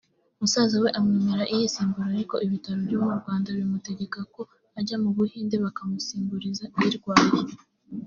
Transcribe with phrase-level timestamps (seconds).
[0.39, 4.41] musaza we amwemerera iyisimbura ariko ibitaro byo mu Rwanda bimutegeka ko
[4.79, 7.31] ajya mu Buhinde bakamusimburiza irwaye